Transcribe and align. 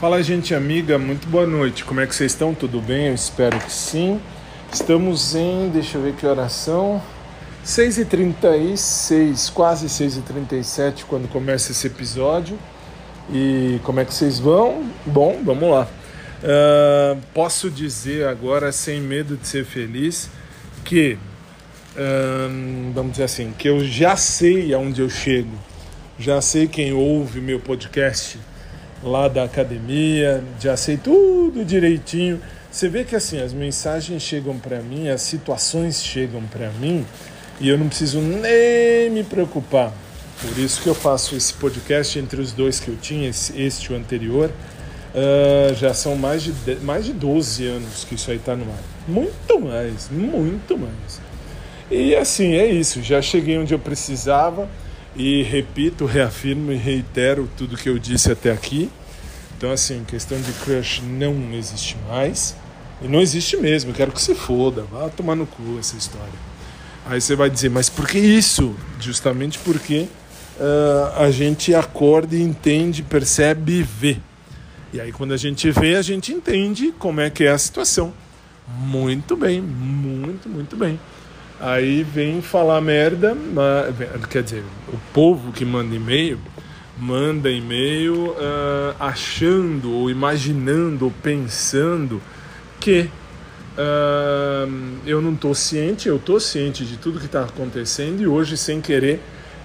Fala, 0.00 0.22
gente 0.22 0.54
amiga, 0.54 0.98
muito 0.98 1.28
boa 1.28 1.46
noite. 1.46 1.84
Como 1.84 2.00
é 2.00 2.06
que 2.06 2.14
vocês 2.14 2.32
estão? 2.32 2.54
Tudo 2.54 2.80
bem? 2.80 3.08
Eu 3.08 3.14
espero 3.14 3.60
que 3.60 3.70
sim. 3.70 4.18
Estamos 4.72 5.34
em, 5.34 5.68
deixa 5.68 5.98
eu 5.98 6.02
ver 6.02 6.14
que 6.14 6.24
oração. 6.24 7.02
6h36, 7.66 9.52
quase 9.52 9.88
6h37 9.88 11.04
quando 11.06 11.28
começa 11.28 11.72
esse 11.72 11.86
episódio. 11.86 12.58
E 13.30 13.78
como 13.84 14.00
é 14.00 14.06
que 14.06 14.14
vocês 14.14 14.38
vão? 14.38 14.90
Bom, 15.04 15.38
vamos 15.44 15.70
lá. 15.70 15.86
Uh, 16.42 17.20
posso 17.34 17.70
dizer 17.70 18.26
agora, 18.26 18.72
sem 18.72 19.02
medo 19.02 19.36
de 19.36 19.46
ser 19.46 19.66
feliz, 19.66 20.30
que, 20.82 21.18
uh, 21.94 22.92
vamos 22.94 23.12
dizer 23.12 23.24
assim, 23.24 23.52
que 23.52 23.68
eu 23.68 23.84
já 23.84 24.16
sei 24.16 24.72
aonde 24.72 25.02
eu 25.02 25.10
chego, 25.10 25.52
já 26.18 26.40
sei 26.40 26.66
quem 26.66 26.90
ouve 26.94 27.38
meu 27.38 27.60
podcast 27.60 28.38
lá 29.02 29.28
da 29.28 29.44
academia, 29.44 30.42
já 30.60 30.76
sei 30.76 30.96
tudo 30.96 31.64
direitinho. 31.64 32.40
Você 32.70 32.88
vê 32.88 33.04
que 33.04 33.16
assim, 33.16 33.40
as 33.40 33.52
mensagens 33.52 34.22
chegam 34.22 34.58
para 34.58 34.80
mim, 34.80 35.08
as 35.08 35.22
situações 35.22 36.02
chegam 36.02 36.42
para 36.42 36.70
mim 36.70 37.04
e 37.60 37.68
eu 37.68 37.76
não 37.76 37.88
preciso 37.88 38.20
nem 38.20 39.10
me 39.10 39.24
preocupar. 39.24 39.92
Por 40.40 40.58
isso 40.58 40.80
que 40.80 40.88
eu 40.88 40.94
faço 40.94 41.36
esse 41.36 41.52
podcast 41.52 42.18
entre 42.18 42.40
os 42.40 42.52
dois 42.52 42.80
que 42.80 42.88
eu 42.88 42.96
tinha, 42.96 43.28
este 43.28 43.92
o 43.92 43.96
anterior. 43.96 44.50
Uh, 45.12 45.74
já 45.74 45.92
são 45.92 46.14
mais 46.14 46.44
de, 46.44 46.52
mais 46.82 47.04
de 47.04 47.12
12 47.12 47.66
anos 47.66 48.04
que 48.04 48.14
isso 48.14 48.30
aí 48.30 48.36
está 48.36 48.54
no 48.54 48.64
ar. 48.70 48.78
Muito 49.08 49.60
mais, 49.60 50.08
muito 50.08 50.78
mais. 50.78 51.20
E 51.90 52.14
assim, 52.14 52.54
é 52.54 52.66
isso. 52.66 53.02
Já 53.02 53.20
cheguei 53.20 53.58
onde 53.58 53.74
eu 53.74 53.78
precisava 53.78 54.68
e 55.16 55.42
repito, 55.42 56.04
reafirmo 56.06 56.72
e 56.72 56.76
reitero 56.76 57.48
tudo 57.56 57.76
que 57.76 57.88
eu 57.88 57.98
disse 57.98 58.30
até 58.30 58.52
aqui. 58.52 58.90
Então, 59.56 59.70
assim, 59.70 60.04
questão 60.04 60.40
de 60.40 60.52
crush 60.52 61.02
não 61.02 61.52
existe 61.52 61.96
mais. 62.08 62.54
E 63.02 63.08
não 63.08 63.20
existe 63.20 63.56
mesmo, 63.56 63.92
quero 63.92 64.12
que 64.12 64.20
se 64.20 64.34
foda, 64.34 64.82
vá 64.82 65.08
tomar 65.08 65.34
no 65.34 65.46
cu 65.46 65.78
essa 65.78 65.96
história. 65.96 66.50
Aí 67.06 67.20
você 67.20 67.34
vai 67.34 67.48
dizer, 67.48 67.70
mas 67.70 67.88
por 67.88 68.06
que 68.06 68.18
isso? 68.18 68.74
Justamente 69.00 69.58
porque 69.58 70.06
uh, 70.58 71.22
a 71.22 71.30
gente 71.30 71.74
acorda 71.74 72.36
e 72.36 72.42
entende, 72.42 73.02
percebe 73.02 73.78
e 73.78 73.82
vê. 73.82 74.18
E 74.92 75.00
aí 75.00 75.12
quando 75.12 75.32
a 75.32 75.36
gente 75.36 75.70
vê, 75.70 75.96
a 75.96 76.02
gente 76.02 76.32
entende 76.32 76.92
como 76.98 77.20
é 77.20 77.30
que 77.30 77.44
é 77.44 77.50
a 77.50 77.58
situação. 77.58 78.12
Muito 78.68 79.34
bem, 79.34 79.62
muito, 79.62 80.48
muito 80.48 80.76
bem. 80.76 81.00
Aí 81.60 82.02
vem 82.02 82.40
falar 82.40 82.80
merda, 82.80 83.34
mas, 83.34 84.24
quer 84.30 84.42
dizer, 84.42 84.64
o 84.88 84.96
povo 85.12 85.52
que 85.52 85.62
manda 85.62 85.94
e-mail, 85.94 86.38
manda 86.98 87.50
e-mail 87.50 88.30
uh, 88.30 88.96
achando, 88.98 89.92
ou 89.92 90.10
imaginando, 90.10 91.04
ou 91.04 91.10
pensando 91.22 92.22
que 92.80 93.10
uh, 93.76 94.98
eu 95.04 95.20
não 95.20 95.34
estou 95.34 95.54
ciente, 95.54 96.08
eu 96.08 96.16
estou 96.16 96.40
ciente 96.40 96.82
de 96.82 96.96
tudo 96.96 97.20
que 97.20 97.26
está 97.26 97.42
acontecendo 97.42 98.22
e 98.22 98.26
hoje, 98.26 98.56
sem 98.56 98.80
querer, 98.80 99.20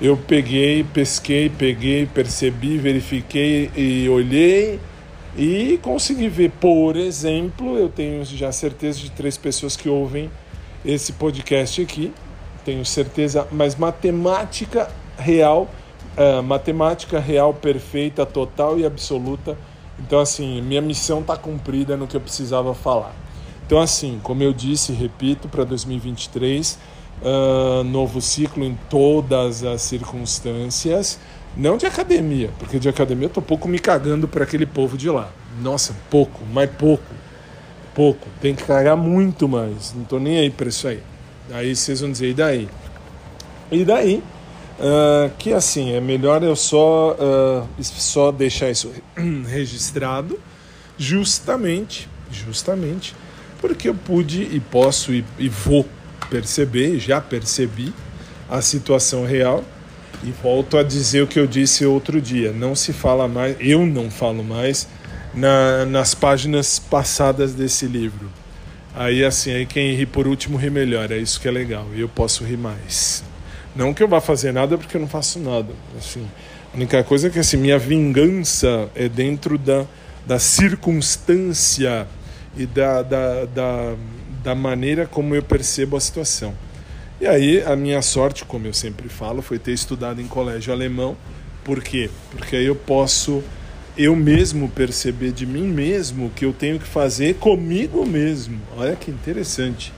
eu 0.00 0.16
peguei, 0.16 0.84
pesquei, 0.84 1.50
peguei, 1.50 2.06
percebi, 2.06 2.78
verifiquei 2.78 3.68
e 3.76 4.08
olhei 4.08 4.78
e 5.36 5.76
consegui 5.82 6.28
ver. 6.28 6.52
Por 6.52 6.96
exemplo, 6.96 7.76
eu 7.76 7.88
tenho 7.88 8.24
já 8.24 8.52
certeza 8.52 9.00
de 9.00 9.10
três 9.10 9.36
pessoas 9.36 9.76
que 9.76 9.88
ouvem 9.88 10.30
esse 10.84 11.12
podcast 11.12 11.82
aqui, 11.82 12.12
tenho 12.64 12.84
certeza, 12.84 13.46
mas 13.50 13.74
matemática 13.74 14.88
real, 15.18 15.68
uh, 16.16 16.42
matemática 16.42 17.18
real 17.18 17.52
perfeita, 17.54 18.24
total 18.24 18.78
e 18.78 18.86
absoluta. 18.86 19.56
Então, 19.98 20.18
assim, 20.18 20.62
minha 20.62 20.80
missão 20.80 21.20
está 21.20 21.36
cumprida 21.36 21.96
no 21.96 22.06
que 22.06 22.16
eu 22.16 22.20
precisava 22.20 22.74
falar. 22.74 23.14
Então, 23.66 23.80
assim, 23.80 24.18
como 24.22 24.42
eu 24.42 24.52
disse, 24.52 24.92
repito, 24.92 25.48
para 25.48 25.64
2023, 25.64 26.78
uh, 27.22 27.84
novo 27.84 28.20
ciclo 28.20 28.64
em 28.64 28.78
todas 28.88 29.62
as 29.62 29.82
circunstâncias. 29.82 31.18
Não 31.56 31.76
de 31.76 31.84
academia, 31.84 32.50
porque 32.58 32.78
de 32.78 32.88
academia 32.88 33.26
eu 33.26 33.30
tô 33.30 33.42
pouco 33.42 33.68
me 33.68 33.78
cagando 33.78 34.28
para 34.28 34.44
aquele 34.44 34.66
povo 34.66 34.96
de 34.96 35.10
lá. 35.10 35.30
Nossa, 35.60 35.94
pouco, 36.08 36.40
mas 36.52 36.70
pouco 36.70 37.19
pouco, 37.94 38.28
tem 38.40 38.54
que 38.54 38.64
cagar 38.64 38.96
muito 38.96 39.48
mais. 39.48 39.94
Não 39.94 40.04
tô 40.04 40.18
nem 40.18 40.38
aí 40.38 40.50
para 40.50 40.68
isso 40.68 40.88
aí. 40.88 41.00
Aí 41.52 41.74
vocês 41.74 42.00
vão 42.00 42.10
dizer, 42.10 42.30
e 42.30 42.34
daí? 42.34 42.68
E 43.70 43.84
daí? 43.84 44.22
Uh, 44.78 45.30
que 45.38 45.52
assim, 45.52 45.92
é 45.92 46.00
melhor 46.00 46.42
eu 46.42 46.56
só, 46.56 47.14
uh, 47.20 47.84
só 47.84 48.32
deixar 48.32 48.70
isso 48.70 48.90
registrado, 49.46 50.40
justamente, 50.96 52.08
justamente, 52.30 53.14
porque 53.60 53.90
eu 53.90 53.94
pude 53.94 54.42
e 54.42 54.58
posso 54.58 55.12
e, 55.12 55.22
e 55.38 55.48
vou 55.50 55.86
perceber, 56.30 56.98
já 56.98 57.20
percebi 57.20 57.92
a 58.48 58.62
situação 58.62 59.26
real 59.26 59.62
e 60.24 60.30
volto 60.42 60.78
a 60.78 60.82
dizer 60.82 61.22
o 61.22 61.26
que 61.26 61.38
eu 61.38 61.46
disse 61.46 61.84
outro 61.84 62.20
dia. 62.20 62.52
Não 62.52 62.74
se 62.74 62.92
fala 62.92 63.28
mais, 63.28 63.56
eu 63.60 63.84
não 63.84 64.10
falo 64.10 64.42
mais 64.42 64.88
na, 65.34 65.84
nas 65.86 66.14
páginas 66.14 66.78
passadas 66.78 67.54
desse 67.54 67.86
livro. 67.86 68.30
Aí 68.94 69.24
assim, 69.24 69.52
aí 69.52 69.66
quem 69.66 69.94
ri 69.94 70.04
por 70.04 70.26
último 70.26 70.58
ri 70.58 70.68
melhor, 70.68 71.10
é 71.10 71.18
isso 71.18 71.40
que 71.40 71.46
é 71.46 71.50
legal. 71.50 71.86
E 71.94 72.00
eu 72.00 72.08
posso 72.08 72.44
rir 72.44 72.56
mais. 72.56 73.22
Não 73.74 73.94
que 73.94 74.02
eu 74.02 74.08
vá 74.08 74.20
fazer 74.20 74.52
nada 74.52 74.76
porque 74.76 74.96
eu 74.96 75.00
não 75.00 75.08
faço 75.08 75.38
nada. 75.38 75.72
Assim, 75.96 76.26
a 76.72 76.76
única 76.76 77.02
coisa 77.04 77.28
é 77.28 77.30
que 77.30 77.38
assim, 77.38 77.56
minha 77.56 77.78
vingança 77.78 78.88
é 78.94 79.08
dentro 79.08 79.56
da, 79.56 79.86
da 80.26 80.38
circunstância 80.38 82.06
e 82.56 82.66
da, 82.66 83.02
da, 83.02 83.44
da, 83.44 83.94
da 84.42 84.54
maneira 84.54 85.06
como 85.06 85.34
eu 85.34 85.42
percebo 85.42 85.96
a 85.96 86.00
situação. 86.00 86.52
E 87.20 87.26
aí 87.26 87.62
a 87.62 87.76
minha 87.76 88.02
sorte, 88.02 88.44
como 88.44 88.66
eu 88.66 88.74
sempre 88.74 89.08
falo, 89.08 89.40
foi 89.40 89.58
ter 89.58 89.72
estudado 89.72 90.20
em 90.20 90.26
colégio 90.26 90.72
alemão. 90.72 91.16
Por 91.62 91.82
quê? 91.82 92.10
Porque 92.30 92.56
aí 92.56 92.66
eu 92.66 92.74
posso 92.74 93.44
eu 93.96 94.14
mesmo 94.16 94.68
perceber 94.68 95.32
de 95.32 95.44
mim 95.46 95.66
mesmo 95.66 96.26
o 96.26 96.30
que 96.30 96.44
eu 96.44 96.52
tenho 96.52 96.78
que 96.78 96.86
fazer 96.86 97.34
comigo 97.36 98.06
mesmo. 98.06 98.58
Olha 98.76 98.96
que 98.96 99.10
interessante. 99.10 99.92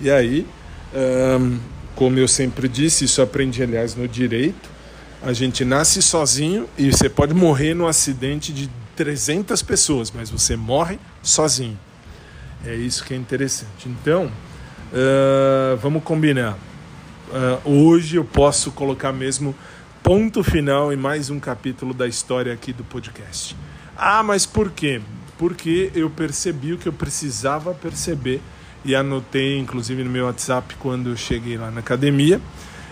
E 0.00 0.10
aí, 0.10 0.46
como 1.94 2.18
eu 2.18 2.28
sempre 2.28 2.68
disse, 2.68 3.04
isso 3.04 3.20
aprendi 3.20 3.62
aliás 3.62 3.94
no 3.94 4.08
direito, 4.08 4.70
a 5.22 5.32
gente 5.32 5.64
nasce 5.64 6.02
sozinho 6.02 6.68
e 6.76 6.90
você 6.90 7.08
pode 7.08 7.32
morrer 7.32 7.74
no 7.74 7.86
acidente 7.86 8.52
de 8.52 8.68
300 8.96 9.62
pessoas, 9.62 10.10
mas 10.10 10.30
você 10.30 10.56
morre 10.56 10.98
sozinho. 11.22 11.78
É 12.66 12.74
isso 12.74 13.04
que 13.04 13.14
é 13.14 13.16
interessante. 13.16 13.88
Então, 13.88 14.26
uh, 14.26 15.76
vamos 15.78 16.02
combinar. 16.02 16.58
Uh, 17.64 17.70
hoje 17.70 18.16
eu 18.16 18.24
posso 18.24 18.70
colocar 18.72 19.12
mesmo 19.12 19.54
ponto 20.02 20.42
final 20.42 20.92
em 20.92 20.96
mais 20.96 21.30
um 21.30 21.38
capítulo 21.38 21.94
da 21.94 22.08
história 22.08 22.52
aqui 22.52 22.72
do 22.72 22.82
podcast. 22.82 23.56
Ah, 23.96 24.22
mas 24.22 24.44
por 24.44 24.72
quê? 24.72 25.00
Porque 25.38 25.92
eu 25.94 26.10
percebi 26.10 26.72
o 26.72 26.78
que 26.78 26.88
eu 26.88 26.92
precisava 26.92 27.72
perceber 27.72 28.40
e 28.84 28.96
anotei, 28.96 29.56
inclusive, 29.58 30.02
no 30.02 30.10
meu 30.10 30.26
WhatsApp 30.26 30.74
quando 30.80 31.10
eu 31.10 31.16
cheguei 31.16 31.56
lá 31.56 31.70
na 31.70 31.78
academia 31.78 32.40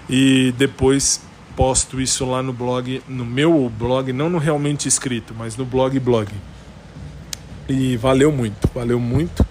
e 0.09 0.55
depois 0.57 1.21
posto 1.57 2.01
isso 2.01 2.25
lá 2.25 2.45
no 2.45 2.53
blog, 2.53 3.03
no 3.09 3.25
meu 3.25 3.69
blog, 3.77 4.13
não 4.13 4.31
no 4.31 4.39
realmente 4.39 4.87
escrito, 4.87 5.35
mas 5.37 5.57
no 5.57 5.65
blog 5.65 5.99
blog. 5.99 6.33
E 7.69 7.97
valeu 7.97 8.31
muito, 8.31 8.71
valeu 8.73 9.01
muito. 9.01 9.45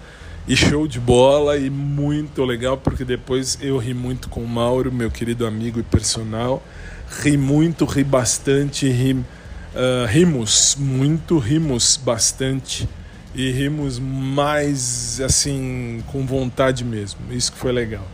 E 0.48 0.56
show 0.56 0.88
de 0.88 0.98
bola 0.98 1.58
e 1.58 1.68
muito 1.68 2.42
legal, 2.42 2.78
porque 2.78 3.04
depois 3.04 3.58
eu 3.60 3.76
ri 3.76 3.92
muito 3.92 4.30
com 4.30 4.42
o 4.42 4.48
Mauro, 4.48 4.90
meu 4.90 5.10
querido 5.10 5.46
amigo 5.46 5.78
e 5.78 5.82
personal 5.82 6.62
ri 7.10 7.36
muito, 7.36 7.84
ri 7.84 8.04
bastante, 8.04 8.88
ri, 8.88 9.12
uh, 9.12 10.06
rimos 10.06 10.76
muito, 10.78 11.38
rimos 11.38 11.96
bastante 11.96 12.88
e 13.34 13.50
rimos 13.50 13.98
mais 13.98 15.20
assim 15.20 16.02
com 16.06 16.24
vontade 16.24 16.84
mesmo. 16.84 17.20
Isso 17.30 17.52
que 17.52 17.58
foi 17.58 17.72
legal. 17.72 18.06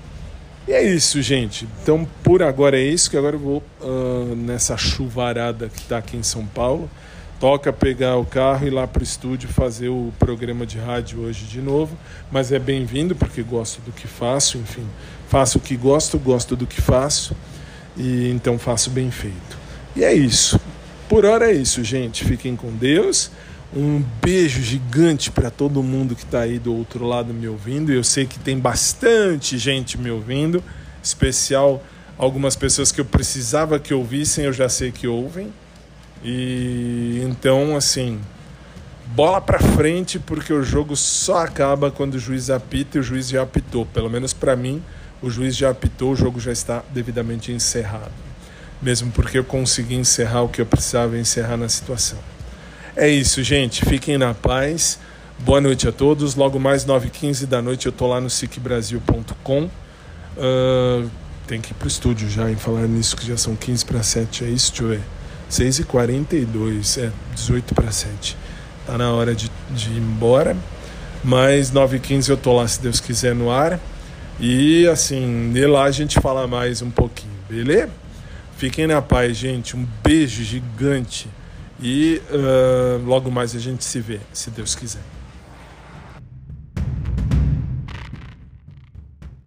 E 0.67 0.73
é 0.73 0.83
isso, 0.83 1.21
gente. 1.23 1.69
Então 1.83 2.07
por 2.23 2.43
agora 2.43 2.79
é 2.79 2.83
isso. 2.83 3.11
Que 3.11 3.17
agora 3.17 3.37
eu 3.37 3.41
vou 3.41 3.63
uh, 3.81 4.35
nessa 4.35 4.77
chuvarada 4.77 5.69
que 5.69 5.81
está 5.81 5.99
aqui 5.99 6.17
em 6.17 6.23
São 6.23 6.45
Paulo. 6.47 6.91
Toca 7.39 7.71
pegar 7.71 8.17
o 8.17 8.25
carro 8.25 8.65
e 8.65 8.69
ir 8.69 8.71
lá 8.71 8.87
para 8.87 9.01
o 9.01 9.05
estúdio 9.05 9.47
fazer 9.51 9.91
o 9.91 10.11
programa 10.19 10.65
de 10.65 10.79
rádio 10.79 11.21
hoje 11.21 11.45
de 11.45 11.61
novo. 11.61 11.97
Mas 12.33 12.51
é 12.51 12.59
bem-vindo 12.59 13.15
porque 13.15 13.43
gosto 13.43 13.81
do 13.83 13.93
que 13.93 14.09
faço. 14.09 14.59
Enfim, 14.59 14.87
faço 15.29 15.59
o 15.59 15.61
que 15.61 15.77
gosto, 15.77 16.19
gosto 16.19 16.57
do 16.57 16.67
que 16.67 16.81
faço 16.81 17.37
e 17.97 18.31
então 18.31 18.59
faço 18.59 18.91
bem 18.91 19.11
feito. 19.11 19.59
E 19.95 20.05
é 20.05 20.13
isso. 20.13 20.61
Por 21.09 21.25
hora 21.25 21.51
é 21.51 21.55
isso, 21.55 21.83
gente. 21.83 22.25
Fiquem 22.25 22.57
com 22.57 22.71
Deus. 22.71 23.31
Um 23.75 24.03
beijo 24.23 24.63
gigante 24.63 25.31
para 25.31 25.51
todo 25.51 25.83
mundo 25.83 26.15
que 26.15 26.23
está 26.23 26.41
aí 26.41 26.59
do 26.59 26.75
outro 26.75 27.07
lado 27.07 27.33
me 27.33 27.49
ouvindo. 27.49 27.93
Eu 27.93 28.05
sei 28.05 28.27
que 28.27 28.39
tem 28.39 28.59
bastante 28.59 29.59
gente 29.59 29.99
me 29.99 30.11
ouvindo, 30.11 30.63
especial 31.03 31.83
algumas 32.19 32.57
pessoas 32.57 32.91
que 32.91 33.01
eu 33.01 33.05
precisava 33.05 33.79
que 33.79 33.93
ouvissem, 33.93 34.45
eu 34.45 34.53
já 34.53 34.69
sei 34.69 34.91
que 34.91 35.07
ouvem. 35.07 35.53
E 36.25 37.21
então, 37.25 37.77
assim, 37.77 38.19
bola 39.09 39.41
para 39.41 39.59
frente, 39.59 40.19
porque 40.19 40.53
o 40.53 40.63
jogo 40.63 40.97
só 40.97 41.39
acaba 41.39 41.91
quando 41.91 42.15
o 42.15 42.19
juiz 42.19 42.51
apita 42.51 42.97
e 42.97 43.01
o 43.01 43.03
juiz 43.03 43.29
já 43.29 43.43
apitou. 43.43 43.87
Pelo 43.87 44.11
menos 44.11 44.33
para 44.33 44.57
mim, 44.57 44.83
o 45.23 45.31
juiz 45.31 45.57
já 45.57 45.71
apitou, 45.71 46.13
o 46.13 46.17
jogo 46.17 46.39
já 46.41 46.53
está 46.53 46.83
devidamente 46.93 47.53
encerrado. 47.53 48.13
Mesmo 48.81 49.11
porque 49.11 49.39
eu 49.39 49.45
consegui 49.45 49.95
encerrar 49.95 50.43
o 50.43 50.49
que 50.49 50.61
eu 50.61 50.67
precisava 50.67 51.19
encerrar 51.19 51.57
na 51.57 51.69
situação. 51.69 52.19
É 52.95 53.09
isso, 53.09 53.43
gente. 53.43 53.85
Fiquem 53.85 54.19
na 54.19 54.35
paz. 54.35 54.99
Boa 55.39 55.61
noite 55.61 55.89
a 55.89 55.93
todos. 55.93 56.35
Logo 56.35 56.59
mais 56.59 56.85
9h15 56.85 57.47
da 57.47 57.61
noite 57.61 57.87
eu 57.87 57.93
tô 57.93 58.07
lá 58.07 58.21
no 58.21 58.29
sicbrasil.com. 58.31 59.71
Uh, 60.37 61.11
tem 61.47 61.61
que 61.61 61.73
ir 61.73 61.75
pro 61.75 61.89
estúdio 61.89 62.29
já 62.29 62.51
em 62.51 62.57
falar 62.57 62.87
nisso, 62.87 63.17
que 63.17 63.27
já 63.27 63.37
são 63.37 63.55
15 63.55 63.85
para 63.85 64.03
7. 64.03 64.45
É 64.45 64.49
isso, 64.49 64.71
deixa 64.71 64.83
eu 64.83 64.89
ver. 64.89 65.03
6h42, 65.51 67.03
é 67.03 67.13
18 67.35 67.75
para 67.75 67.91
7. 67.91 68.37
Tá 68.87 68.99
na 68.99 69.13
hora 69.13 69.35
de, 69.35 69.51
de 69.71 69.91
ir 69.91 69.99
embora. 69.99 70.57
Mas 71.23 71.71
9h15 71.71 72.29
eu 72.29 72.37
tô 72.37 72.55
lá, 72.55 72.67
se 72.67 72.81
Deus 72.81 73.01
quiser, 73.01 73.35
no 73.35 73.51
ar. 73.51 73.81
E 74.39 74.87
assim, 74.87 75.51
de 75.53 75.67
lá 75.67 75.85
a 75.85 75.91
gente 75.91 76.21
fala 76.21 76.47
mais 76.47 76.83
um 76.83 76.91
pouquinho, 76.91 77.33
beleza? 77.49 77.91
Fiquem 78.57 78.87
na 78.87 79.01
paz, 79.01 79.37
gente. 79.37 79.77
Um 79.77 79.87
beijo 80.03 80.43
gigante. 80.43 81.29
E 81.81 82.23
uh, 82.31 83.05
logo 83.07 83.31
mais 83.31 83.55
a 83.55 83.59
gente 83.59 83.85
se 83.85 84.01
vê, 84.01 84.21
se 84.33 84.51
Deus 84.51 84.75
quiser. 84.75 85.03